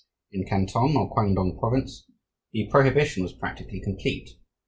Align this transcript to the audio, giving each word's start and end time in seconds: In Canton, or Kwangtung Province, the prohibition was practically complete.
In 0.31 0.47
Canton, 0.47 0.97
or 0.97 1.13
Kwangtung 1.13 1.59
Province, 1.59 2.07
the 2.53 2.65
prohibition 2.71 3.21
was 3.21 3.33
practically 3.33 3.81
complete. 3.81 4.31